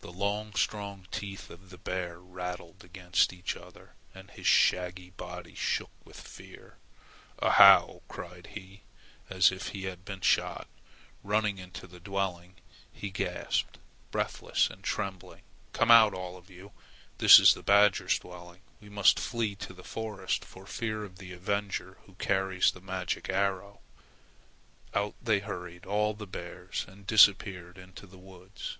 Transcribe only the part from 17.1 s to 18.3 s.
This is the badger's